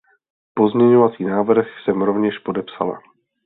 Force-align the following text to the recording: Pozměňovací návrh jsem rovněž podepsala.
Pozměňovací 0.53 1.23
návrh 1.23 1.65
jsem 1.83 2.01
rovněž 2.01 2.37
podepsala. 2.39 2.99